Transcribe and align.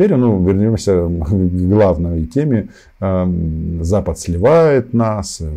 теперь 0.00 0.16
ну, 0.16 0.42
вернемся 0.42 0.92
к 0.92 1.68
главной 1.68 2.24
теме. 2.24 2.68
Запад 2.98 4.18
сливает 4.18 4.94
нас, 4.94 5.42
э, 5.42 5.52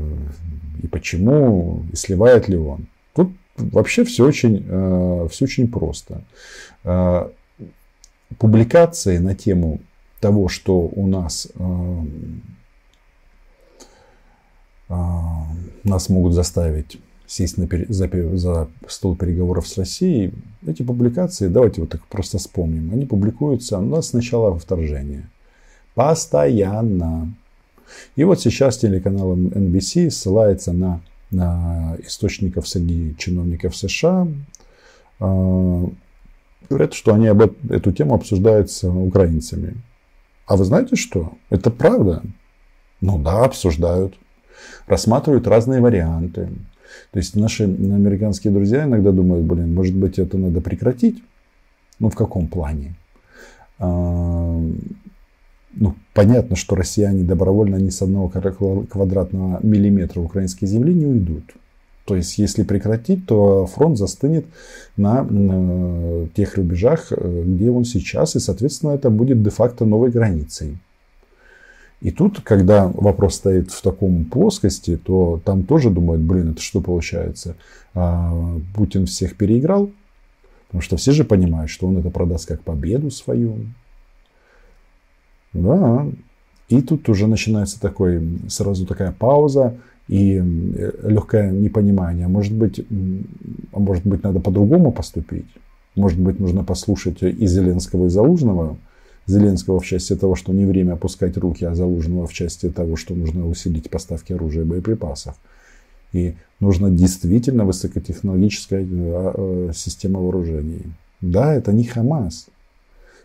и 0.81 0.87
почему, 0.87 1.83
и 1.93 1.95
сливает 1.95 2.49
ли 2.49 2.57
он. 2.57 2.87
Тут 3.15 3.29
вообще 3.55 4.03
все 4.03 4.25
очень, 4.25 4.65
э, 4.67 5.27
все 5.31 5.45
очень 5.45 5.71
просто. 5.71 6.23
Э, 6.83 7.29
публикации 8.37 9.17
на 9.17 9.33
тему 9.33 9.79
того, 10.19 10.49
что 10.49 10.91
у 10.93 11.07
нас 11.07 11.47
нас 15.83 16.09
могут 16.09 16.33
заставить 16.33 16.99
сесть 17.33 17.57
на, 17.57 17.67
за, 17.89 18.37
за 18.37 18.67
стол 18.87 19.15
переговоров 19.15 19.67
с 19.67 19.77
Россией, 19.77 20.33
эти 20.67 20.83
публикации, 20.83 21.47
давайте 21.47 21.81
вот 21.81 21.89
так 21.89 22.05
просто 22.05 22.37
вспомним, 22.37 22.91
они 22.93 23.05
публикуются 23.05 23.79
у 23.79 23.81
нас 23.81 24.09
с 24.09 24.13
начала 24.13 24.57
вторжения. 24.57 25.29
Постоянно. 25.95 27.33
И 28.15 28.23
вот 28.23 28.39
сейчас 28.39 28.77
телеканал 28.77 29.35
NBC 29.35 30.11
ссылается 30.11 30.73
на, 30.73 31.01
на 31.31 31.97
источников 32.03 32.67
среди 32.67 33.15
чиновников 33.17 33.75
США. 33.75 34.27
Э, 35.19 35.85
говорят, 36.69 36.93
что 36.93 37.13
они 37.13 37.27
об 37.27 37.41
эту 37.69 37.91
тему 37.91 38.13
обсуждают 38.13 38.69
с 38.69 38.87
украинцами. 38.87 39.75
А 40.45 40.55
вы 40.55 40.65
знаете 40.65 40.95
что? 40.95 41.33
Это 41.49 41.71
правда. 41.71 42.21
Ну 43.01 43.17
да, 43.17 43.43
обсуждают. 43.43 44.15
Рассматривают 44.87 45.47
разные 45.47 45.81
варианты. 45.81 46.49
То 47.11 47.19
есть 47.19 47.35
наши 47.35 47.63
американские 47.63 48.53
друзья 48.53 48.83
иногда 48.83 49.11
думают, 49.11 49.45
блин, 49.45 49.73
может 49.73 49.95
быть 49.95 50.19
это 50.19 50.37
надо 50.37 50.61
прекратить? 50.61 51.23
Ну 51.99 52.09
в 52.09 52.15
каком 52.15 52.47
плане? 52.47 52.95
А, 53.79 54.61
ну, 55.75 55.95
понятно, 56.13 56.55
что 56.55 56.75
россияне 56.75 57.23
добровольно 57.23 57.77
ни 57.77 57.89
с 57.89 58.01
одного 58.01 58.29
квадратного 58.29 59.59
миллиметра 59.63 60.21
украинской 60.21 60.65
земли 60.65 60.93
не 60.93 61.05
уйдут. 61.05 61.43
То 62.05 62.15
есть, 62.15 62.37
если 62.37 62.63
прекратить, 62.63 63.25
то 63.25 63.65
фронт 63.65 63.97
застынет 63.97 64.45
на, 64.97 65.23
на 65.23 66.27
тех 66.35 66.55
рубежах, 66.55 67.11
э, 67.11 67.43
где 67.45 67.71
он 67.71 67.85
сейчас, 67.85 68.35
и, 68.35 68.39
соответственно, 68.39 68.91
это 68.91 69.09
будет 69.09 69.41
де-факто 69.41 69.85
новой 69.85 70.11
границей. 70.11 70.77
И 72.03 72.11
тут, 72.11 72.41
когда 72.41 72.89
вопрос 72.89 73.35
стоит 73.35 73.71
в 73.71 73.81
таком 73.81 74.25
плоскости, 74.25 74.97
то 74.97 75.41
там 75.45 75.63
тоже 75.63 75.89
думают, 75.89 76.21
блин, 76.21 76.51
это 76.51 76.61
что 76.61 76.81
получается? 76.81 77.55
А, 77.95 78.59
Путин 78.75 79.05
всех 79.05 79.37
переиграл, 79.37 79.89
потому 80.67 80.81
что 80.81 80.97
все 80.97 81.13
же 81.13 81.23
понимают, 81.23 81.71
что 81.71 81.87
он 81.87 81.97
это 81.97 82.09
продаст 82.09 82.45
как 82.45 82.61
победу 82.61 83.09
свою. 83.09 83.55
Да, 85.53 86.05
и 86.67 86.81
тут 86.81 87.07
уже 87.07 87.25
начинается 87.25 87.79
такой, 87.79 88.21
сразу 88.49 88.85
такая 88.85 89.13
пауза 89.13 89.77
и 90.09 90.35
э, 90.35 90.91
легкое 91.03 91.51
непонимание. 91.51 92.27
Может 92.27 92.53
быть, 92.53 92.85
а 93.71 93.79
может 93.79 94.05
быть, 94.05 94.23
надо 94.23 94.41
по-другому 94.41 94.91
поступить? 94.91 95.47
Может 95.95 96.19
быть, 96.19 96.37
нужно 96.37 96.65
послушать 96.65 97.23
и 97.23 97.47
Зеленского, 97.47 98.07
и 98.07 98.09
Залужного– 98.09 98.75
Зеленского 99.25 99.79
в 99.79 99.85
части 99.85 100.15
того, 100.15 100.35
что 100.35 100.51
не 100.51 100.65
время 100.65 100.93
опускать 100.93 101.37
руки, 101.37 101.63
а 101.65 101.75
Залужного 101.75 102.27
в 102.27 102.33
части 102.33 102.69
того, 102.69 102.95
что 102.95 103.15
нужно 103.15 103.47
усилить 103.47 103.89
поставки 103.89 104.33
оружия 104.33 104.63
и 104.63 104.67
боеприпасов. 104.67 105.35
И 106.11 106.35
нужна 106.59 106.89
действительно 106.89 107.65
высокотехнологическая 107.65 108.81
э, 108.81 108.85
э, 108.89 109.71
система 109.73 110.19
вооружений. 110.19 110.83
Да, 111.21 111.53
это 111.53 111.71
не 111.71 111.85
Хамас. 111.85 112.47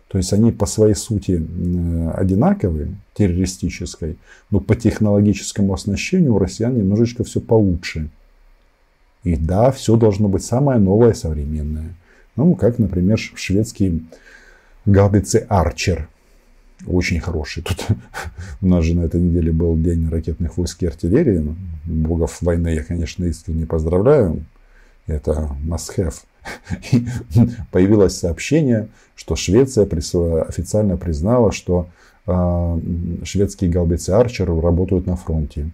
То 0.07 0.17
есть 0.17 0.33
они 0.33 0.51
по 0.51 0.65
своей 0.65 0.95
сути 0.95 1.39
э, 1.39 2.11
одинаковые, 2.11 2.95
террористической, 3.13 4.17
но 4.49 4.59
по 4.59 4.75
технологическому 4.75 5.73
оснащению 5.73 6.35
у 6.35 6.39
россиян 6.39 6.75
немножечко 6.75 7.23
все 7.23 7.39
получше. 7.41 8.09
И 9.23 9.35
да, 9.35 9.69
все 9.71 9.97
должно 9.97 10.29
быть 10.29 10.43
самое 10.43 10.79
новое, 10.79 11.13
современное. 11.13 11.93
Ну, 12.35 12.55
как, 12.55 12.79
например, 12.79 13.19
шведский 13.19 14.03
гаубицы 14.91 15.45
Арчер. 15.49 16.07
Очень 16.87 17.19
хороший. 17.19 17.63
Тут 17.63 17.87
у 18.61 18.67
нас 18.67 18.83
же 18.85 18.95
на 18.95 19.01
этой 19.01 19.21
неделе 19.21 19.51
был 19.51 19.77
день 19.77 20.09
ракетных 20.09 20.57
войск 20.57 20.83
и 20.83 20.87
артиллерии. 20.87 21.39
Ну, 21.39 21.55
богов 21.85 22.41
войны 22.41 22.69
я, 22.69 22.83
конечно, 22.83 23.25
искренне 23.25 23.65
поздравляю. 23.65 24.45
Это 25.07 25.55
must 25.65 25.97
have. 25.97 26.15
И 26.91 27.05
появилось 27.71 28.17
сообщение, 28.17 28.87
что 29.15 29.35
Швеция 29.35 29.85
официально 29.85 30.97
признала, 30.97 31.51
что 31.51 31.89
а, 32.25 32.79
шведские 33.23 33.69
гаубицы 33.69 34.11
Арчер 34.11 34.47
работают 34.47 35.07
на 35.07 35.15
фронте 35.15 35.71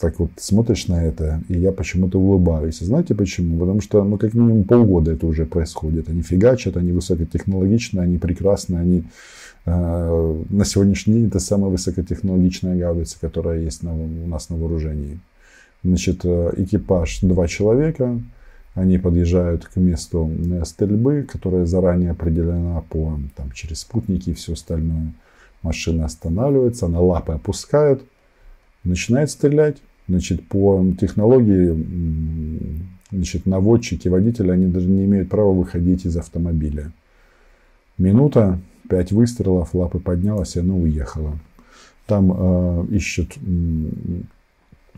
так 0.00 0.18
вот 0.18 0.30
смотришь 0.36 0.88
на 0.88 1.04
это, 1.04 1.42
и 1.48 1.58
я 1.58 1.72
почему-то 1.72 2.18
улыбаюсь. 2.18 2.78
знаете 2.78 3.14
почему? 3.14 3.58
Потому 3.58 3.82
что, 3.82 4.02
ну, 4.02 4.16
как 4.16 4.32
минимум 4.32 4.64
полгода 4.64 5.12
это 5.12 5.26
уже 5.26 5.44
происходит. 5.44 6.08
Они 6.08 6.22
фигачат, 6.22 6.78
они 6.78 6.92
высокотехнологичные, 6.92 8.04
они 8.04 8.16
прекрасные, 8.16 8.80
они 8.80 9.04
э, 9.66 10.42
на 10.48 10.64
сегодняшний 10.64 11.14
день 11.14 11.26
это 11.26 11.38
самая 11.38 11.70
высокотехнологичная 11.70 12.78
гаубица, 12.78 13.18
которая 13.20 13.60
есть 13.60 13.82
на, 13.82 13.94
у 13.94 14.26
нас 14.26 14.48
на 14.48 14.56
вооружении. 14.56 15.20
Значит, 15.84 16.20
э, 16.24 16.52
экипаж 16.56 17.20
два 17.20 17.46
человека, 17.46 18.18
они 18.74 18.96
подъезжают 18.96 19.66
к 19.66 19.76
месту 19.76 20.30
э, 20.30 20.64
стрельбы, 20.64 21.26
которая 21.30 21.66
заранее 21.66 22.12
определена 22.12 22.80
по, 22.88 23.18
там, 23.36 23.52
через 23.52 23.80
спутники 23.80 24.30
и 24.30 24.34
все 24.34 24.54
остальное. 24.54 25.12
Машина 25.60 26.06
останавливается, 26.06 26.86
она 26.86 27.00
лапы 27.00 27.34
опускают, 27.34 28.02
начинает 28.82 29.30
стрелять. 29.30 29.76
Значит, 30.10 30.48
по 30.48 30.84
технологии 31.00 31.86
значит, 33.12 33.46
наводчики, 33.46 34.08
водители, 34.08 34.50
они 34.50 34.66
даже 34.66 34.88
не 34.88 35.04
имеют 35.04 35.28
права 35.28 35.52
выходить 35.52 36.04
из 36.04 36.16
автомобиля. 36.16 36.90
Минута, 37.96 38.58
пять 38.88 39.12
выстрелов, 39.12 39.72
лапы 39.72 40.00
поднялась, 40.00 40.56
и 40.56 40.60
она 40.60 40.74
уехала. 40.74 41.38
Там 42.08 42.32
э, 42.36 42.86
ищут 42.90 43.38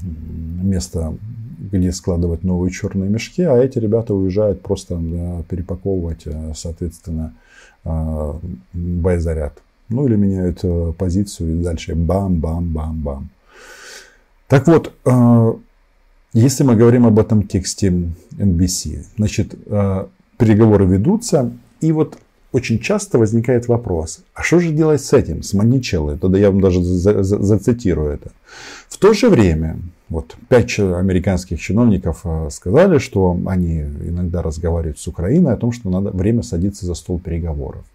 место, 0.00 1.14
где 1.58 1.92
складывать 1.92 2.42
новые 2.42 2.72
черные 2.72 3.10
мешки, 3.10 3.42
а 3.42 3.58
эти 3.58 3.78
ребята 3.78 4.14
уезжают 4.14 4.62
просто 4.62 4.96
да, 4.96 5.42
перепаковывать, 5.46 6.22
э, 6.24 6.52
соответственно, 6.56 7.34
э, 7.84 8.32
боезаряд. 8.72 9.60
Ну 9.90 10.06
или 10.06 10.16
меняют 10.16 10.60
э, 10.62 10.94
позицию 10.96 11.60
и 11.60 11.62
дальше 11.62 11.94
бам-бам-бам-бам. 11.94 13.28
Так 14.52 14.66
вот, 14.66 14.92
э, 15.06 15.52
если 16.34 16.62
мы 16.62 16.76
говорим 16.76 17.06
об 17.06 17.18
этом 17.18 17.44
тексте 17.44 17.88
NBC, 18.36 19.02
значит, 19.16 19.54
э, 19.64 20.06
переговоры 20.36 20.84
ведутся, 20.84 21.52
и 21.80 21.90
вот 21.90 22.18
очень 22.52 22.78
часто 22.78 23.18
возникает 23.18 23.66
вопрос, 23.68 24.20
а 24.34 24.42
что 24.42 24.60
же 24.60 24.72
делать 24.72 25.02
с 25.02 25.14
этим, 25.14 25.42
с 25.42 25.54
Маничеллой? 25.54 26.18
Тогда 26.18 26.36
я 26.36 26.50
вам 26.50 26.60
даже 26.60 26.82
зацитирую 26.82 28.12
это. 28.12 28.30
В 28.90 28.98
то 28.98 29.14
же 29.14 29.30
время, 29.30 29.78
вот 30.10 30.36
пять 30.50 30.78
американских 30.78 31.58
чиновников 31.58 32.20
э, 32.24 32.50
сказали, 32.50 32.98
что 32.98 33.34
они 33.46 33.80
иногда 33.80 34.42
разговаривают 34.42 35.00
с 35.00 35.08
Украиной 35.08 35.54
о 35.54 35.56
том, 35.56 35.72
что 35.72 35.88
надо 35.88 36.10
время 36.10 36.42
садиться 36.42 36.84
за 36.84 36.92
стол 36.92 37.18
переговоров. 37.18 37.86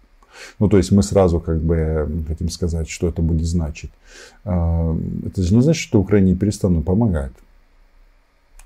Ну, 0.58 0.68
то 0.68 0.76
есть 0.76 0.92
мы 0.92 1.02
сразу 1.02 1.40
как 1.40 1.60
бы 1.60 2.08
хотим 2.28 2.48
сказать, 2.48 2.88
что 2.88 3.08
это 3.08 3.22
будет 3.22 3.46
значить. 3.46 3.90
А, 4.44 4.96
это 5.26 5.42
же 5.42 5.54
не 5.54 5.62
значит, 5.62 5.82
что 5.82 6.00
Украине 6.00 6.34
перестанут 6.34 6.84
помогать. 6.84 7.32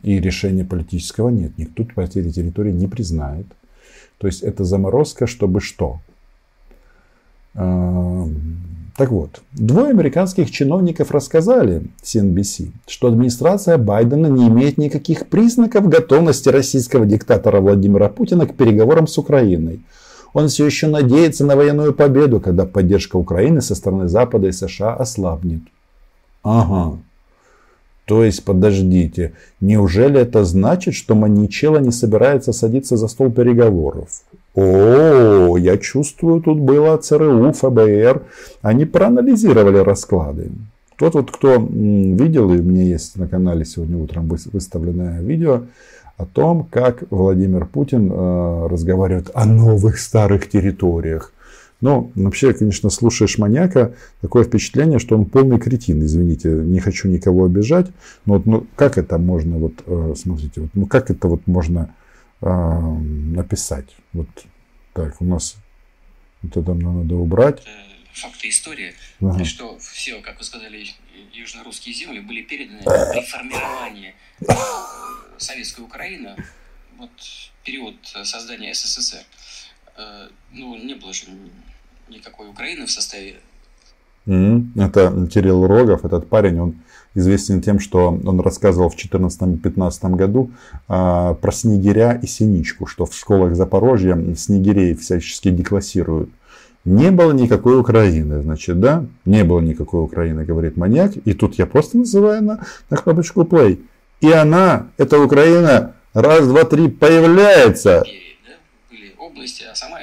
И 0.02 0.18
решения 0.18 0.64
политического 0.64 1.28
нет. 1.28 1.56
Никто 1.58 1.84
потери 1.94 2.30
территории 2.30 2.72
не 2.72 2.88
признает. 2.88 3.46
То 4.18 4.26
есть 4.26 4.42
это 4.42 4.64
заморозка, 4.64 5.26
чтобы 5.26 5.60
что? 5.60 6.00
А, 7.54 8.28
так 8.96 9.10
вот, 9.10 9.40
двое 9.52 9.90
американских 9.90 10.50
чиновников 10.50 11.12
рассказали 11.12 11.84
CNBC, 12.02 12.72
что 12.86 13.08
администрация 13.08 13.78
Байдена 13.78 14.26
не 14.26 14.48
имеет 14.48 14.76
никаких 14.76 15.28
признаков 15.28 15.88
готовности 15.88 16.50
российского 16.50 17.06
диктатора 17.06 17.60
Владимира 17.60 18.08
Путина 18.08 18.46
к 18.46 18.54
переговорам 18.54 19.06
с 19.06 19.16
Украиной. 19.16 19.80
Он 20.34 20.48
все 20.48 20.66
еще 20.66 20.86
надеется 20.86 21.44
на 21.44 21.56
военную 21.56 21.92
победу, 21.92 22.40
когда 22.40 22.64
поддержка 22.64 23.16
Украины 23.16 23.60
со 23.60 23.74
стороны 23.74 24.08
Запада 24.08 24.48
и 24.48 24.52
США 24.52 24.94
ослабнет. 24.94 25.62
Ага. 26.42 26.98
То 28.04 28.24
есть, 28.24 28.44
подождите, 28.44 29.32
неужели 29.60 30.20
это 30.20 30.44
значит, 30.44 30.94
что 30.94 31.14
Маничело 31.14 31.78
не 31.78 31.92
собирается 31.92 32.52
садиться 32.52 32.96
за 32.96 33.08
стол 33.08 33.30
переговоров? 33.30 34.08
О, 34.54 35.56
я 35.56 35.78
чувствую, 35.78 36.42
тут 36.42 36.58
было 36.58 36.96
ЦРУ, 36.96 37.52
ФБР. 37.52 38.22
Они 38.60 38.84
проанализировали 38.84 39.78
расклады. 39.78 40.50
Тот 40.98 41.14
вот, 41.14 41.30
кто 41.30 41.56
видел, 41.56 42.52
и 42.52 42.58
у 42.58 42.62
меня 42.62 42.82
есть 42.82 43.16
на 43.16 43.28
канале 43.28 43.64
сегодня 43.64 43.96
утром 43.96 44.28
выставленное 44.28 45.20
видео, 45.22 45.62
о 46.16 46.26
том, 46.26 46.64
как 46.70 47.04
Владимир 47.10 47.66
Путин 47.66 48.10
э, 48.10 48.66
разговаривает 48.68 49.30
о 49.34 49.44
новых 49.44 49.98
старых 49.98 50.48
территориях. 50.48 51.32
Но 51.80 52.12
вообще, 52.14 52.54
конечно, 52.54 52.90
слушаешь 52.90 53.38
маньяка, 53.38 53.94
такое 54.20 54.44
впечатление, 54.44 55.00
что 55.00 55.18
он 55.18 55.24
полный 55.24 55.58
кретин, 55.58 56.00
извините, 56.00 56.48
не 56.48 56.78
хочу 56.78 57.08
никого 57.08 57.44
обижать, 57.44 57.88
но 58.24 58.34
вот, 58.34 58.46
ну, 58.46 58.66
как 58.76 58.98
это 58.98 59.18
можно, 59.18 59.58
вот, 59.58 59.82
э, 59.84 60.14
смотрите, 60.16 60.60
вот, 60.60 60.70
ну, 60.74 60.86
как 60.86 61.10
это 61.10 61.26
вот 61.26 61.46
можно 61.48 61.92
э, 62.40 62.48
написать? 62.48 63.96
Вот 64.12 64.28
так, 64.92 65.20
у 65.20 65.24
нас 65.24 65.56
вот 66.42 66.56
это 66.56 66.72
нам 66.74 66.98
надо 66.98 67.16
убрать. 67.16 67.62
Факты 68.12 68.48
истории, 68.48 68.92
ага. 69.20 69.44
что 69.44 69.76
все, 69.78 70.20
как 70.20 70.38
вы 70.38 70.44
сказали, 70.44 70.86
южно-русские 71.32 71.94
земли 71.94 72.20
были 72.20 72.42
переданы 72.42 72.82
при 72.84 73.22
формировании 73.22 74.14
советской 75.42 75.80
Украины, 75.82 76.36
вот 76.98 77.10
период 77.64 77.96
создания 78.24 78.74
СССР. 78.74 79.24
Э, 79.96 80.28
ну, 80.52 80.76
не 80.76 80.94
было 80.94 81.12
же 81.12 81.26
никакой 82.08 82.48
Украины 82.48 82.86
в 82.86 82.90
составе. 82.90 83.36
Это 84.24 85.28
Кирилл 85.32 85.66
Рогов, 85.66 86.04
этот 86.04 86.28
парень, 86.28 86.60
он 86.60 86.74
известен 87.14 87.60
тем, 87.60 87.80
что 87.80 88.08
он 88.08 88.40
рассказывал 88.40 88.88
в 88.88 88.96
2014-2015 88.96 90.14
году 90.14 90.50
а, 90.88 91.34
про 91.34 91.52
снегиря 91.52 92.12
и 92.22 92.26
синичку, 92.26 92.86
что 92.86 93.04
в 93.04 93.14
школах 93.14 93.56
Запорожья 93.56 94.16
снегирей 94.36 94.94
всячески 94.94 95.50
деклассируют. 95.50 96.30
Не 96.84 97.10
было 97.10 97.32
никакой 97.32 97.78
Украины, 97.78 98.42
значит, 98.42 98.80
да? 98.80 99.04
Не 99.24 99.44
было 99.44 99.60
никакой 99.60 100.02
Украины, 100.02 100.44
говорит 100.44 100.76
маньяк. 100.76 101.16
И 101.24 101.32
тут 101.32 101.54
я 101.54 101.66
просто 101.66 101.98
называю 101.98 102.42
на, 102.42 102.64
на 102.90 102.96
кнопочку 102.96 103.42
play. 103.42 103.80
И 104.22 104.32
она, 104.32 104.88
эта 104.96 105.18
Украина, 105.18 105.94
раз, 106.14 106.46
два, 106.46 106.64
три, 106.64 106.88
появляется 106.88 108.04
области, 109.42 109.64
а 109.64 109.74
сама 109.74 109.98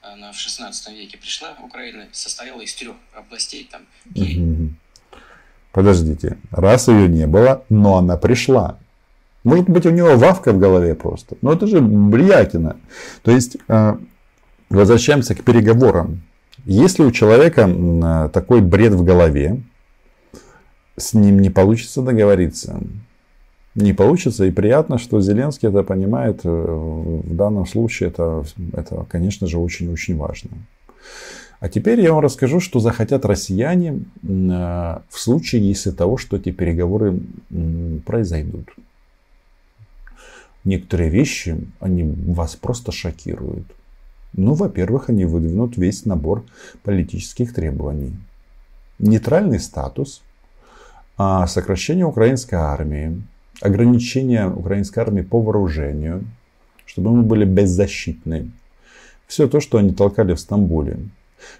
она 0.00 0.32
в 0.32 0.36
16 0.36 0.92
веке 0.94 1.18
пришла, 1.18 1.48
Украина 1.62 2.06
состояла 2.12 2.60
из 2.62 2.74
трех 2.74 2.96
областей, 3.14 3.68
там, 3.70 3.82
Подождите, 5.72 6.38
раз 6.50 6.88
ее 6.88 7.08
не 7.08 7.26
было, 7.26 7.64
но 7.68 7.98
она 7.98 8.16
пришла. 8.16 8.78
Может 9.44 9.68
быть, 9.68 9.86
у 9.86 9.90
него 9.90 10.16
вавка 10.16 10.52
в 10.52 10.58
голове 10.58 10.94
просто. 10.94 11.36
Но 11.42 11.52
это 11.52 11.66
же 11.66 11.80
Бриякина. 11.80 12.76
То 13.22 13.30
есть, 13.30 13.58
э, 13.68 13.96
возвращаемся 14.70 15.34
к 15.34 15.44
переговорам. 15.44 16.22
Если 16.64 17.04
у 17.04 17.12
человека 17.12 18.30
такой 18.32 18.60
бред 18.60 18.94
в 18.94 19.04
голове, 19.04 19.62
с 20.96 21.14
ним 21.14 21.38
не 21.38 21.50
получится 21.50 22.02
договориться 22.02 22.80
не 23.82 23.92
получится. 23.92 24.44
И 24.44 24.50
приятно, 24.50 24.98
что 24.98 25.20
Зеленский 25.20 25.68
это 25.68 25.82
понимает. 25.82 26.40
Э, 26.44 26.48
в 26.48 27.34
данном 27.34 27.66
случае 27.66 28.10
это, 28.10 28.44
это 28.72 29.06
конечно 29.08 29.46
же, 29.46 29.58
очень-очень 29.58 30.16
важно. 30.16 30.50
А 31.60 31.68
теперь 31.68 32.00
я 32.00 32.12
вам 32.12 32.22
расскажу, 32.22 32.60
что 32.60 32.80
захотят 32.80 33.24
россияне 33.24 34.04
э, 34.22 34.28
в 35.08 35.18
случае, 35.18 35.68
если 35.68 35.90
того, 35.90 36.16
что 36.16 36.36
эти 36.36 36.52
переговоры 36.52 37.20
произойдут. 38.06 38.68
Некоторые 40.64 41.10
вещи, 41.10 41.56
они 41.80 42.14
вас 42.32 42.56
просто 42.56 42.92
шокируют. 42.92 43.66
Ну, 44.34 44.54
во-первых, 44.54 45.08
они 45.08 45.24
выдвинут 45.24 45.76
весь 45.76 46.04
набор 46.04 46.44
политических 46.82 47.54
требований. 47.54 48.12
Нейтральный 48.98 49.60
статус, 49.60 50.22
а 51.16 51.46
сокращение 51.46 52.04
украинской 52.04 52.56
армии, 52.56 53.22
ограничения 53.60 54.48
украинской 54.48 55.00
армии 55.00 55.22
по 55.22 55.40
вооружению, 55.40 56.24
чтобы 56.86 57.10
мы 57.10 57.22
были 57.22 57.44
беззащитны. 57.44 58.50
Все 59.26 59.46
то, 59.46 59.60
что 59.60 59.78
они 59.78 59.92
толкали 59.92 60.34
в 60.34 60.40
Стамбуле. 60.40 60.98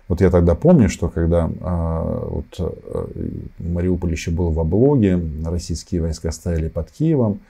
Вот 0.09 0.21
я 0.21 0.31
тогда 0.31 0.55
помню, 0.55 0.89
что 0.89 1.09
когда 1.09 1.51
а, 1.61 2.27
вот, 2.29 2.47
а, 2.59 3.09
Мариуполь 3.59 4.13
еще 4.13 4.31
был 4.31 4.51
в 4.51 4.59
облоге, 4.59 5.21
российские 5.45 6.01
войска 6.01 6.33
стояли 6.33 6.69
под 6.69 6.91
Киевом, 6.91 7.41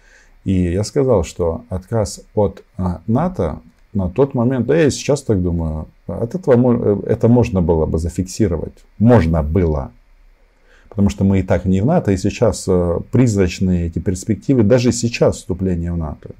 и 0.45 0.73
я 0.73 0.85
сказал, 0.85 1.25
что 1.25 1.65
отказ 1.69 2.21
от 2.35 2.62
а, 2.77 3.01
НАТО 3.06 3.61
на 3.93 4.09
тот 4.09 4.35
момент, 4.35 4.67
да 4.67 4.77
я 4.77 4.91
сейчас 4.91 5.23
так 5.23 5.43
думаю, 5.43 5.87
от 6.06 6.35
этого 6.35 7.03
это 7.06 7.29
можно 7.29 7.62
было 7.62 7.87
бы 7.87 7.99
зафиксировать. 7.99 8.75
Можно 8.99 9.43
было 9.43 9.91
потому 10.99 11.11
что 11.11 11.23
мы 11.23 11.39
и 11.39 11.43
так 11.45 11.65
не 11.65 11.81
в 11.81 11.87
НАТО, 11.87 12.11
и 12.11 12.17
сейчас 12.17 12.65
э, 12.67 12.99
призрачные 13.12 13.87
эти 13.87 14.00
перспективы, 14.00 14.65
даже 14.65 14.91
сейчас 14.91 15.37
вступления 15.37 15.93
в 15.93 15.97
НАТО. 15.97 16.31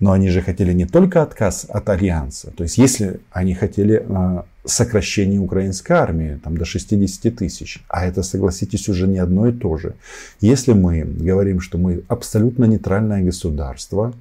Но 0.00 0.12
они 0.12 0.28
же 0.28 0.42
хотели 0.42 0.74
не 0.74 0.84
только 0.84 1.22
отказ 1.22 1.64
от 1.70 1.88
альянса, 1.88 2.50
то 2.50 2.64
есть 2.64 2.76
если 2.76 3.20
они 3.30 3.54
хотели 3.54 4.04
э, 4.06 4.42
сокращение 4.66 5.40
украинской 5.40 5.92
армии 5.92 6.38
там, 6.44 6.58
до 6.58 6.66
60 6.66 7.36
тысяч, 7.36 7.82
а 7.88 8.04
это, 8.04 8.22
согласитесь, 8.22 8.86
уже 8.90 9.08
не 9.08 9.18
одно 9.18 9.48
и 9.48 9.52
то 9.52 9.78
же. 9.78 9.94
Если 10.42 10.74
мы 10.74 11.02
говорим, 11.04 11.60
что 11.62 11.78
мы 11.78 12.02
абсолютно 12.06 12.66
нейтральное 12.66 13.24
государство, 13.24 14.12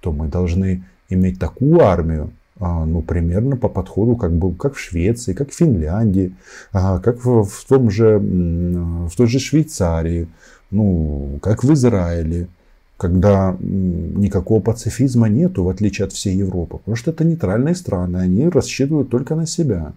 то 0.00 0.12
мы 0.12 0.28
должны 0.28 0.82
иметь 1.08 1.38
такую 1.38 1.80
армию, 1.80 2.30
ну, 2.58 3.02
примерно 3.02 3.56
по 3.56 3.68
подходу, 3.68 4.16
как, 4.16 4.32
был, 4.32 4.52
как 4.54 4.74
в 4.74 4.80
Швеции, 4.80 5.34
как 5.34 5.50
в 5.50 5.54
Финляндии, 5.54 6.34
а, 6.72 6.98
как 6.98 7.24
в, 7.24 7.44
в, 7.44 7.64
том 7.66 7.90
же, 7.90 8.18
в 8.18 9.14
той 9.16 9.26
же 9.26 9.38
Швейцарии, 9.38 10.28
ну, 10.70 11.38
как 11.42 11.64
в 11.64 11.72
Израиле, 11.72 12.48
когда 12.96 13.56
никакого 13.60 14.60
пацифизма 14.60 15.28
нету, 15.28 15.64
в 15.64 15.68
отличие 15.68 16.06
от 16.06 16.12
всей 16.12 16.36
Европы. 16.36 16.78
Потому 16.78 16.96
что 16.96 17.10
это 17.10 17.24
нейтральные 17.24 17.74
страны, 17.74 18.16
они 18.16 18.48
рассчитывают 18.48 19.10
только 19.10 19.34
на 19.34 19.46
себя. 19.46 19.92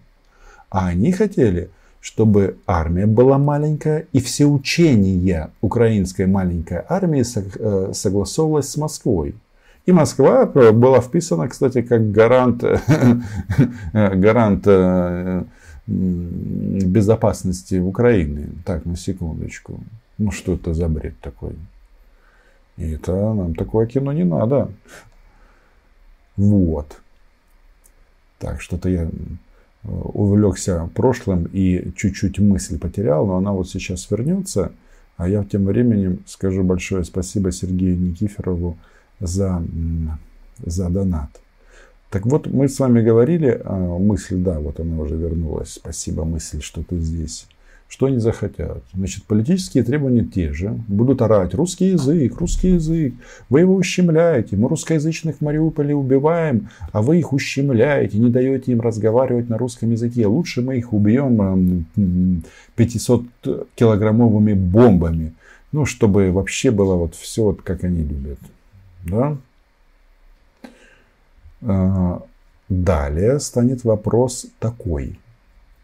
А 0.69 0.87
они 0.87 1.11
хотели, 1.11 1.69
чтобы 2.01 2.57
армия 2.67 3.05
была 3.05 3.37
маленькая, 3.37 4.05
и 4.11 4.19
все 4.19 4.45
учения 4.45 5.49
украинской 5.61 6.25
маленькой 6.25 6.83
армии 6.87 7.23
э, 7.23 7.93
согласовывалось 7.93 8.69
с 8.69 8.77
Москвой. 8.77 9.35
И 9.89 9.91
Москва 9.91 10.45
была 10.45 11.01
вписана, 11.01 11.47
кстати, 11.47 11.81
как 11.81 12.11
гарант, 12.11 12.63
гарант 13.93 14.63
э, 14.67 15.43
безопасности 15.87 17.79
Украины. 17.79 18.49
Так, 18.65 18.85
на 18.85 18.95
секундочку. 18.95 19.79
Ну, 20.19 20.29
что 20.29 20.53
это 20.53 20.75
за 20.75 20.87
бред 20.89 21.15
такой? 21.21 21.55
И 22.77 22.91
это 22.91 23.13
нам 23.33 23.55
такое 23.55 23.87
кино 23.87 24.13
не 24.13 24.25
надо. 24.25 24.69
Вот. 26.37 27.01
Так, 28.37 28.61
что-то 28.61 28.89
я 28.89 29.05
э, 29.05 29.09
увлекся 29.87 30.87
прошлым 30.93 31.49
и 31.51 31.91
чуть-чуть 31.95 32.37
мысль 32.37 32.77
потерял, 32.77 33.25
но 33.25 33.37
она 33.37 33.53
вот 33.53 33.67
сейчас 33.67 34.11
вернется. 34.11 34.71
А 35.17 35.27
я 35.27 35.43
тем 35.43 35.65
временем 35.65 36.19
скажу 36.27 36.63
большое 36.63 37.03
спасибо 37.03 37.51
Сергею 37.51 37.99
Никифорову 37.99 38.77
за, 39.19 39.63
за 40.65 40.89
донат. 40.89 41.29
Так 42.09 42.25
вот, 42.25 42.47
мы 42.47 42.67
с 42.67 42.79
вами 42.79 43.01
говорили, 43.01 43.61
а, 43.63 43.97
мысль, 43.99 44.37
да, 44.37 44.59
вот 44.59 44.79
она 44.79 44.97
уже 44.99 45.15
вернулась, 45.15 45.73
спасибо, 45.73 46.25
мысль, 46.25 46.61
что 46.61 46.81
ты 46.81 46.97
здесь. 46.97 47.45
Что 47.89 48.05
они 48.05 48.19
захотят? 48.19 48.83
Значит, 48.93 49.23
политические 49.23 49.83
требования 49.83 50.23
те 50.23 50.53
же. 50.53 50.79
Будут 50.87 51.23
орать 51.23 51.55
русский 51.55 51.87
язык, 51.87 52.37
русский 52.37 52.73
язык. 52.73 53.15
Вы 53.49 53.61
его 53.61 53.73
ущемляете. 53.73 54.55
Мы 54.57 54.69
русскоязычных 54.69 55.37
в 55.37 55.41
Мариуполе 55.41 55.95
убиваем, 55.95 56.69
а 56.91 57.01
вы 57.01 57.17
их 57.17 57.33
ущемляете, 57.33 58.19
не 58.19 58.29
даете 58.29 58.73
им 58.73 58.81
разговаривать 58.81 59.49
на 59.49 59.57
русском 59.57 59.89
языке. 59.89 60.27
Лучше 60.27 60.61
мы 60.61 60.77
их 60.77 60.93
убьем 60.93 61.87
500-килограммовыми 62.77 64.53
бомбами. 64.53 65.33
Ну, 65.71 65.85
чтобы 65.85 66.31
вообще 66.31 66.69
было 66.69 66.93
вот 66.93 67.15
все, 67.15 67.43
вот, 67.43 67.63
как 67.63 67.83
они 67.83 68.03
любят. 68.03 68.37
Да? 69.03 69.37
А, 71.61 72.23
далее 72.69 73.39
станет 73.39 73.83
вопрос 73.83 74.47
такой. 74.59 75.19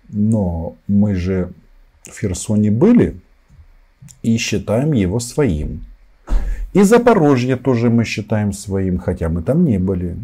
Но 0.10 0.75
мы 0.88 1.15
же 1.15 1.51
в 2.03 2.19
Херсоне 2.19 2.72
были 2.72 3.19
и 4.22 4.38
считаем 4.38 4.93
его 4.93 5.19
своим. 5.19 5.84
И 6.74 6.84
Запорожье 6.84 7.55
тоже 7.55 7.89
мы 7.89 8.03
считаем 8.03 8.53
своим, 8.53 9.00
хотя 9.00 9.29
мы 9.29 9.41
там 9.41 9.63
не 9.65 9.79
были. 9.79 10.17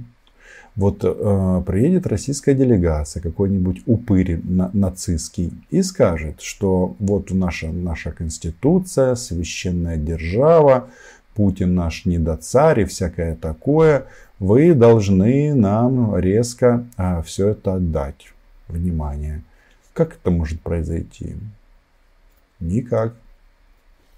Вот 0.76 1.00
э, 1.04 1.64
приедет 1.66 2.08
российская 2.08 2.54
делегация, 2.54 3.22
какой-нибудь 3.22 3.82
упырь 3.86 4.40
на, 4.44 4.70
нацистский, 4.74 5.52
и 5.70 5.82
скажет, 5.82 6.42
что 6.42 6.96
вот 7.00 7.32
наша, 7.32 7.72
наша 7.72 8.12
конституция, 8.12 9.16
священная 9.16 9.98
держава, 9.98 10.88
Путин 11.42 11.74
наш 11.74 12.06
недоцарь 12.06 12.82
и 12.82 12.86
всякое 12.86 13.36
такое, 13.36 14.06
вы 14.38 14.76
должны 14.76 15.56
нам 15.56 16.16
резко 16.16 16.86
а, 16.98 17.24
все 17.24 17.48
это 17.50 17.74
отдать. 17.74 18.32
Внимание. 18.68 19.42
Как 19.94 20.18
это 20.18 20.30
может 20.30 20.62
произойти? 20.62 21.36
Никак. 22.60 23.16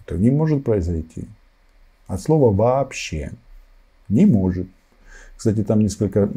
Это 0.06 0.18
не 0.18 0.32
может 0.32 0.65
произойти. 0.65 1.24
От 2.08 2.20
слова 2.20 2.53
вообще. 2.53 3.32
Не 4.10 4.25
может. 4.25 4.68
Кстати, 5.38 5.63
там 5.63 5.80
несколько 5.80 6.27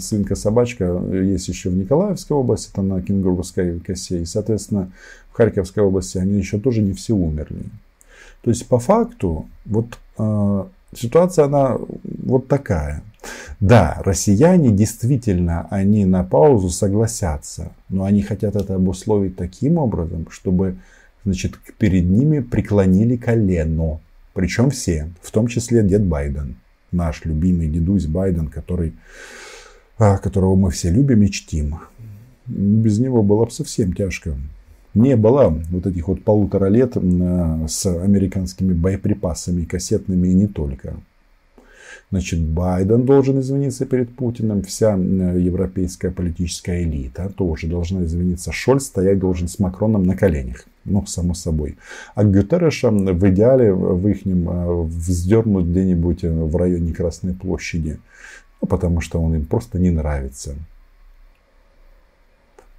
свинка-собачка 0.00 1.00
есть 1.12 1.48
еще 1.48 1.70
в 1.70 1.76
Николаевской 1.76 2.36
области, 2.36 2.70
там 2.74 2.88
на 2.88 3.00
Кенгурской 3.00 3.80
косе. 3.80 4.20
И, 4.20 4.26
соответственно, 4.26 4.92
в 5.30 5.36
Харьковской 5.36 5.82
области 5.82 6.18
они 6.18 6.36
еще 6.36 6.60
тоже 6.60 6.82
не 6.82 6.92
все 6.92 7.14
умерли. 7.14 7.64
То 8.44 8.50
есть, 8.50 8.68
по 8.68 8.78
факту, 8.78 9.46
вот 9.64 9.98
э, 10.18 10.64
ситуация, 10.94 11.46
она 11.46 11.78
вот 11.78 12.46
такая. 12.46 13.02
Да, 13.58 14.02
россияне 14.04 14.70
действительно, 14.70 15.66
они 15.70 16.04
на 16.04 16.24
паузу 16.24 16.68
согласятся, 16.68 17.72
но 17.88 18.04
они 18.04 18.20
хотят 18.20 18.54
это 18.54 18.74
обусловить 18.74 19.36
таким 19.36 19.78
образом, 19.78 20.26
чтобы 20.30 20.76
значит, 21.24 21.58
перед 21.78 22.04
ними 22.04 22.40
преклонили 22.40 23.16
колено. 23.16 24.00
Причем 24.34 24.68
все, 24.68 25.08
в 25.22 25.30
том 25.30 25.46
числе 25.46 25.82
дед 25.82 26.04
Байден, 26.04 26.56
наш 26.92 27.24
любимый 27.24 27.68
дедусь 27.68 28.06
Байден, 28.06 28.48
который, 28.48 28.92
а, 29.96 30.18
которого 30.18 30.54
мы 30.54 30.70
все 30.70 30.90
любим 30.90 31.22
и 31.22 31.30
чтим. 31.30 31.78
Без 32.46 32.98
него 32.98 33.22
было 33.22 33.46
бы 33.46 33.50
совсем 33.50 33.94
тяжко. 33.94 34.36
Не 34.94 35.16
было 35.16 35.60
вот 35.70 35.86
этих 35.86 36.08
вот 36.08 36.22
полутора 36.22 36.66
лет 36.66 36.96
с 36.96 37.86
американскими 37.86 38.72
боеприпасами 38.72 39.64
кассетными 39.64 40.28
и 40.28 40.34
не 40.34 40.46
только. 40.46 40.94
Значит, 42.10 42.40
Байден 42.40 43.06
должен 43.06 43.40
извиниться 43.40 43.86
перед 43.86 44.14
Путиным, 44.14 44.62
вся 44.62 44.92
европейская 44.92 46.12
политическая 46.12 46.84
элита 46.84 47.28
тоже 47.36 47.66
должна 47.66 48.04
извиниться. 48.04 48.52
Шольц 48.52 48.84
стоять 48.84 49.18
должен 49.18 49.48
с 49.48 49.58
Макроном 49.58 50.04
на 50.04 50.16
коленях. 50.16 50.64
Ну, 50.84 51.04
само 51.06 51.34
собой. 51.34 51.76
А 52.14 52.22
Гютерреша 52.22 52.90
в 52.90 53.30
идеале 53.30 53.72
в 53.72 54.06
их 54.06 54.26
э, 54.26 54.82
вздернуть 54.84 55.66
где-нибудь 55.66 56.22
в 56.22 56.56
районе 56.56 56.92
Красной 56.92 57.34
площади. 57.34 57.98
Ну, 58.60 58.68
потому 58.68 59.00
что 59.00 59.20
он 59.20 59.34
им 59.34 59.46
просто 59.46 59.78
не 59.78 59.90
нравится. 59.90 60.54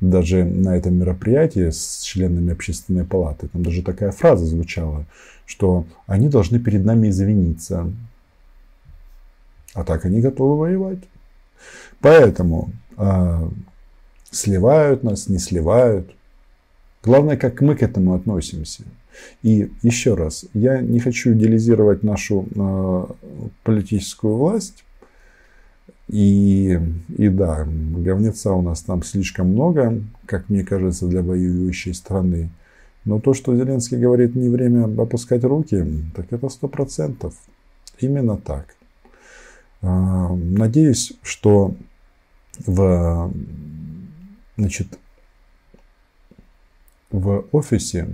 Даже 0.01 0.43
на 0.43 0.75
этом 0.75 0.95
мероприятии 0.95 1.69
с 1.69 2.01
членами 2.01 2.51
общественной 2.51 3.05
палаты, 3.05 3.47
там 3.47 3.63
даже 3.63 3.81
такая 3.81 4.11
фраза 4.11 4.45
звучала, 4.45 5.05
что 5.45 5.85
они 6.05 6.27
должны 6.27 6.59
перед 6.59 6.83
нами 6.83 7.09
извиниться. 7.09 7.91
А 9.73 9.83
так 9.83 10.05
они 10.05 10.21
готовы 10.21 10.57
воевать. 10.57 11.03
Поэтому 12.01 12.71
э, 12.97 13.49
сливают 14.31 15.03
нас, 15.03 15.27
не 15.29 15.39
сливают. 15.39 16.13
Главное, 17.03 17.37
как 17.37 17.61
мы 17.61 17.75
к 17.75 17.83
этому 17.83 18.15
относимся. 18.15 18.83
И 19.43 19.71
еще 19.81 20.15
раз, 20.15 20.45
я 20.53 20.81
не 20.81 20.99
хочу 20.99 21.33
идеализировать 21.33 22.03
нашу 22.03 22.47
э, 22.53 23.05
политическую 23.63 24.35
власть. 24.35 24.83
И, 26.07 26.79
и 27.17 27.29
да, 27.29 27.65
говнеца 27.65 28.53
у 28.53 28.61
нас 28.61 28.81
там 28.81 29.03
слишком 29.03 29.49
много, 29.49 30.01
как 30.25 30.49
мне 30.49 30.63
кажется, 30.63 31.07
для 31.07 31.23
воюющей 31.23 31.93
страны. 31.93 32.49
Но 33.05 33.19
то, 33.19 33.33
что 33.33 33.55
Зеленский 33.55 33.97
говорит, 33.97 34.35
не 34.35 34.49
время 34.49 34.85
опускать 35.01 35.43
руки, 35.43 35.85
так 36.15 36.31
это 36.31 36.49
сто 36.49 36.67
процентов. 36.67 37.35
Именно 37.99 38.37
так. 38.37 38.75
А, 39.81 40.35
надеюсь, 40.35 41.13
что 41.21 41.75
в, 42.65 43.31
значит, 44.57 44.99
в 47.11 47.45
офисе 47.51 48.07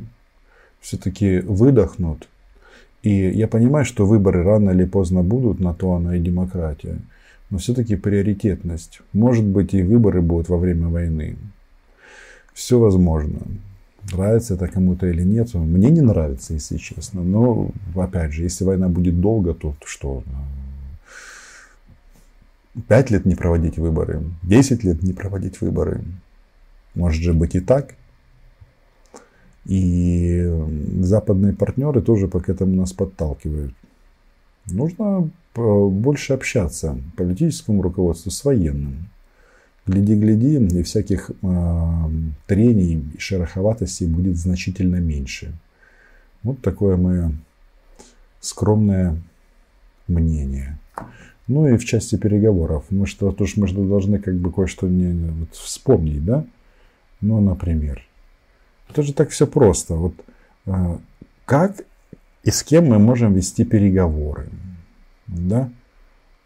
все-таки 0.80 1.40
выдохнут. 1.40 2.28
И 3.04 3.30
я 3.30 3.48
понимаю, 3.48 3.86
что 3.86 4.06
выборы 4.06 4.44
рано 4.44 4.72
или 4.72 4.86
поздно 4.86 5.24
будут, 5.24 5.60
на 5.60 5.74
то 5.74 5.94
она 5.94 6.16
и 6.16 6.20
демократия. 6.20 7.00
Но 7.52 7.60
все-таки 7.60 7.96
приоритетность. 7.96 9.02
Может 9.14 9.46
быть 9.46 9.74
и 9.74 9.84
выборы 9.84 10.22
будут 10.22 10.50
во 10.50 10.58
время 10.58 10.88
войны. 10.88 11.38
Все 12.54 12.80
возможно. 12.80 13.40
Нравится 14.12 14.56
это 14.56 14.68
кому-то 14.68 15.06
или 15.06 15.22
нет. 15.22 15.54
Мне 15.54 15.90
не 15.90 16.02
нравится, 16.02 16.54
если 16.54 16.78
честно. 16.78 17.24
Но, 17.24 17.70
опять 17.96 18.32
же, 18.32 18.44
если 18.44 18.64
война 18.64 18.90
будет 18.90 19.22
долго, 19.22 19.54
то 19.54 19.76
что? 19.86 20.24
Пять 22.88 23.12
лет 23.12 23.26
не 23.26 23.36
проводить 23.36 23.78
выборы, 23.78 24.24
десять 24.44 24.86
лет 24.86 25.04
не 25.04 25.12
проводить 25.12 25.60
выборы. 25.60 26.02
Может 26.96 27.22
же 27.22 27.34
быть 27.34 27.54
и 27.54 27.60
так. 27.60 27.96
И 29.66 30.50
западные 31.02 31.54
партнеры 31.54 32.02
тоже 32.02 32.28
по 32.28 32.38
этому 32.38 32.76
нас 32.76 32.94
подталкивают. 32.94 33.74
Нужно 34.68 35.30
э, 35.56 35.86
больше 35.88 36.34
общаться 36.34 36.98
политическому 37.18 37.82
руководству 37.82 38.32
с 38.32 38.44
военным. 38.44 39.10
Гляди-гляди, 39.88 40.80
и 40.80 40.84
всяких 40.84 41.32
э, 41.32 42.10
трений 42.46 43.04
и 43.14 43.20
шероховатостей 43.20 44.08
будет 44.08 44.38
значительно 44.38 44.98
меньше. 44.98 45.54
Вот 46.44 46.62
такое 46.62 46.98
мое 46.98 47.32
скромное 48.40 49.22
мнение. 50.08 50.78
Ну 51.48 51.68
и 51.68 51.78
в 51.78 51.86
части 51.86 52.16
переговоров. 52.16 52.86
Мы 52.90 53.08
что, 53.08 53.32
то, 53.32 53.46
что 53.46 53.62
мы 53.62 53.68
что 53.68 53.86
должны 53.86 54.20
как 54.20 54.36
бы 54.36 54.52
кое-что 54.52 54.88
не, 54.88 55.14
вот, 55.32 55.54
вспомнить, 55.56 56.24
да? 56.24 56.46
Ну, 57.20 57.42
например. 57.42 58.04
Это 58.90 59.04
же 59.04 59.14
так 59.14 59.30
все 59.30 59.48
просто. 59.48 59.96
Вот 59.96 60.14
э, 60.66 60.98
как 61.46 61.84
и 62.44 62.52
с 62.52 62.64
кем 62.64 62.86
мы 62.86 63.00
можем 63.00 63.34
вести 63.34 63.66
переговоры? 63.66 64.50
Да? 65.28 65.70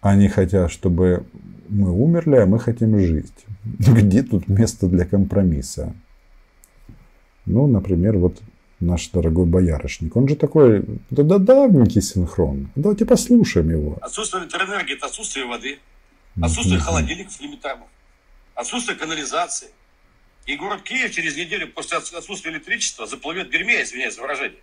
Они 0.02 0.28
хотят, 0.28 0.72
чтобы 0.72 1.26
мы 1.70 1.92
умерли, 1.92 2.36
а 2.36 2.46
мы 2.46 2.60
хотим 2.60 3.00
жить. 3.00 3.46
Где 3.64 4.24
тут 4.24 4.48
место 4.48 4.88
для 4.88 5.06
компромисса? 5.06 5.94
Ну, 7.46 7.68
например, 7.68 8.18
вот 8.18 8.42
наш 8.80 9.08
дорогой 9.10 9.46
боярышник. 9.46 10.16
Он 10.16 10.28
же 10.28 10.36
такой, 10.36 10.84
да, 11.10 11.24
да 11.24 11.38
давненький 11.38 12.02
синхрон. 12.02 12.70
Давайте 12.76 13.06
послушаем 13.06 13.70
его. 13.70 13.98
Отсутствие 14.02 14.44
электроэнергии– 14.44 14.96
это 14.98 15.06
отсутствие 15.06 15.46
воды, 15.46 15.80
отсутствие 16.42 16.80
холодильников 16.80 17.40
элементарных, 17.42 17.88
отсутствие 18.54 18.98
канализации. 18.98 19.70
И 20.46 20.56
город 20.58 20.84
Киев 20.84 21.12
через 21.12 21.36
неделю 21.36 21.68
после 21.72 21.98
отсутствия 21.98 22.52
электричества 22.52 23.08
заплывет 23.08 23.50
Гермия, 23.50 23.82
извиняюсь 23.82 24.16
за 24.16 24.22
выражение, 24.22 24.60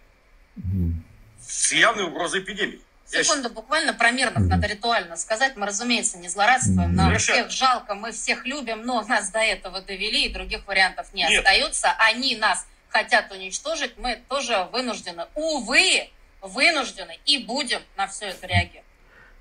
с 1.73 1.75
явной 1.75 2.05
угрозой 2.05 2.41
эпидемии. 2.41 2.81
Секунду, 3.07 3.51
буквально 3.51 3.93
про 3.93 4.11
мирных 4.11 4.49
надо 4.49 4.67
ритуально 4.67 5.17
сказать. 5.17 5.57
Мы, 5.57 5.67
разумеется, 5.67 6.19
не 6.19 6.29
злорадствуем. 6.29 6.95
Нам 6.95 7.17
всех 7.19 7.51
жалко, 7.51 7.95
мы 7.95 8.13
всех 8.13 8.47
любим, 8.47 8.87
но 8.87 9.03
нас 9.03 9.31
до 9.31 9.41
этого 9.41 9.81
довели, 9.83 10.27
и 10.27 10.33
других 10.33 10.67
вариантов 10.67 11.13
не 11.13 11.23
Нет. 11.23 11.41
остается. 11.41 11.89
Они 11.99 12.37
нас 12.37 12.67
хотят 12.89 13.31
уничтожить, 13.33 13.95
мы 13.99 14.19
тоже 14.29 14.67
вынуждены, 14.73 15.25
увы, 15.35 16.11
вынуждены 16.41 17.19
и 17.27 17.39
будем 17.39 17.81
на 17.97 18.07
все 18.07 18.27
это 18.27 18.47
реагировать. 18.47 18.85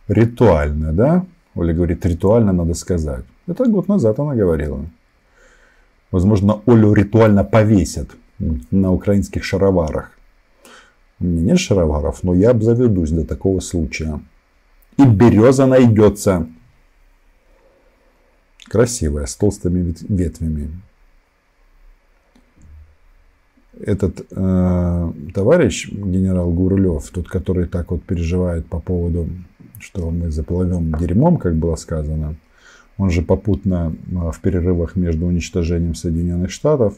Ритуально, 0.07 0.93
да? 0.93 1.25
Оля 1.55 1.73
говорит, 1.73 2.05
ритуально 2.05 2.51
надо 2.53 2.73
сказать. 2.73 3.25
Это 3.47 3.65
год 3.65 3.87
назад 3.87 4.19
она 4.19 4.35
говорила. 4.35 4.85
Возможно, 6.11 6.61
Олю 6.65 6.93
ритуально 6.93 7.43
повесят 7.43 8.09
на 8.39 8.91
украинских 8.91 9.43
шароварах. 9.45 10.11
У 11.21 11.25
меня 11.25 11.51
нет 11.51 11.59
шароваров, 11.59 12.23
но 12.23 12.33
я 12.33 12.49
обзаведусь 12.49 13.11
до 13.11 13.25
такого 13.25 13.61
случая. 13.61 14.19
И 14.97 15.05
береза 15.05 15.65
найдется. 15.65 16.47
Красивая, 18.67 19.25
с 19.25 19.35
толстыми 19.35 19.93
ветвями 20.09 20.81
этот 23.85 24.25
э, 24.29 25.13
товарищ, 25.33 25.89
генерал 25.91 26.51
Гурлев, 26.51 27.09
тот, 27.09 27.27
который 27.27 27.67
так 27.67 27.91
вот 27.91 28.03
переживает 28.03 28.65
по 28.67 28.79
поводу, 28.79 29.27
что 29.79 30.09
мы 30.09 30.31
заплывем 30.31 30.93
дерьмом, 30.93 31.37
как 31.37 31.55
было 31.55 31.75
сказано, 31.75 32.35
он 32.97 33.09
же 33.09 33.21
попутно 33.21 33.95
э, 33.95 34.31
в 34.31 34.39
перерывах 34.41 34.95
между 34.95 35.25
уничтожением 35.25 35.95
Соединенных 35.95 36.51
Штатов 36.51 36.95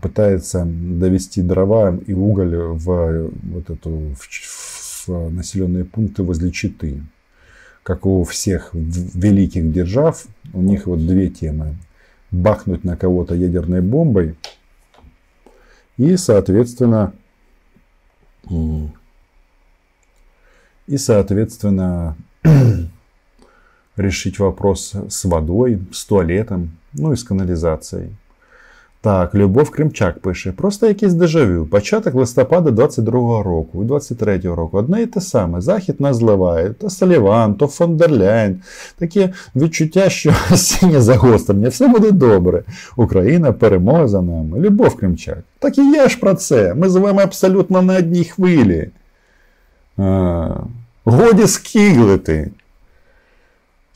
пытается 0.00 0.64
довести 0.64 1.42
дрова 1.42 1.96
и 2.06 2.12
уголь 2.12 2.56
в, 2.56 3.30
вот 3.42 3.70
эту, 3.70 4.14
в, 4.18 5.08
в 5.08 5.30
населенные 5.30 5.84
пункты 5.84 6.22
возле 6.22 6.50
Читы. 6.50 7.02
Как 7.82 8.06
у 8.06 8.22
всех 8.24 8.70
великих 8.72 9.72
держав, 9.72 10.26
у 10.52 10.60
них 10.60 10.86
вот 10.86 11.06
две 11.06 11.28
темы. 11.28 11.76
Бахнуть 12.30 12.84
на 12.84 12.96
кого-то 12.96 13.34
ядерной 13.34 13.80
бомбой– 13.80 14.36
и, 15.98 16.16
соответственно, 16.16 17.12
и, 20.86 20.96
соответственно, 20.96 22.16
решить 23.96 24.38
вопрос 24.38 24.94
с 24.94 25.24
водой, 25.24 25.84
с 25.92 26.04
туалетом, 26.04 26.78
ну 26.92 27.12
и 27.12 27.16
с 27.16 27.24
канализацией. 27.24 28.16
Так, 29.00 29.34
Любов 29.34 29.70
Кримчак 29.70 30.18
пише. 30.18 30.52
Просто 30.52 30.86
якийсь 30.86 31.14
дежавю. 31.14 31.66
Початок 31.66 32.14
листопада 32.14 32.70
22-го 32.70 33.42
року 33.42 33.84
і 33.84 33.86
23-го 33.86 34.54
року. 34.54 34.78
Одне 34.78 35.02
і 35.02 35.06
те 35.06 35.20
саме. 35.20 35.60
Захід 35.60 36.00
нас 36.00 36.16
зливає. 36.16 36.70
То 36.70 36.90
Саліван, 36.90 37.54
то 37.54 37.66
Фондерляйн. 37.66 38.60
Таке 38.98 39.30
відчуття, 39.56 40.08
що 40.10 40.32
сіння 40.56 41.00
загострення. 41.00 41.68
Все 41.68 41.88
буде 41.88 42.10
добре. 42.10 42.62
Україна 42.96 43.52
перемога 43.52 44.08
за 44.08 44.22
нами. 44.22 44.60
Любов 44.60 44.96
Кримчак. 44.96 45.38
Так 45.58 45.78
і 45.78 45.92
я 45.92 46.08
ж 46.08 46.18
про 46.18 46.34
це. 46.34 46.74
Ми 46.74 46.88
з 46.88 46.96
вами 46.96 47.22
абсолютно 47.22 47.82
на 47.82 47.98
одній 47.98 48.24
хвилі. 48.24 48.90
А, 49.96 50.48
годі 51.04 51.46
скиглити. 51.46 52.50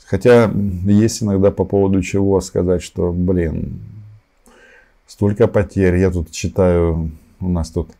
Хотя 0.09 0.51
есть 0.87 1.23
иногда 1.23 1.49
по 1.51 1.65
поводу 1.65 2.01
чего 2.01 2.41
сказать, 2.41 2.83
что, 2.83 3.11
блин, 3.11 3.79
столько 5.07 5.47
потерь. 5.47 5.97
Я 5.97 6.11
тут 6.11 6.31
читаю, 6.31 7.11
у 7.39 7.49
нас 7.49 7.69
тут 7.69 7.91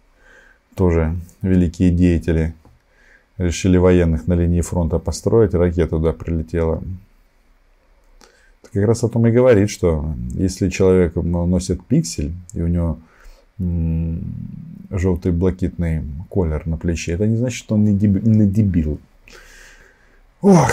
тоже 0.75 1.15
великие 1.41 1.91
деятели 1.91 2.53
решили 3.38 3.77
военных 3.77 4.27
на 4.27 4.33
линии 4.33 4.62
фронта 4.62 5.00
построить, 5.00 5.53
ракета 5.53 5.98
туда 5.98 6.13
прилетела. 6.13 6.83
Это 8.62 8.72
как 8.72 8.86
раз 8.86 9.03
о 9.03 9.10
том 9.10 9.27
и 9.27 9.31
говорит, 9.31 9.69
что 9.69 10.13
если 10.33 10.69
человек 10.69 11.15
носит 11.15 11.83
пиксель, 11.86 12.33
и 12.53 12.62
у 12.62 12.67
него 12.67 13.00
желтый 14.89 15.31
блокитный 15.31 16.03
колер 16.29 16.65
на 16.67 16.77
плече, 16.77 17.13
это 17.13 17.27
не 17.27 17.38
значит, 17.38 17.57
что 17.57 17.75
он 17.75 17.86
не 17.86 18.48
дебил. 18.48 19.00
Ох, 20.41 20.72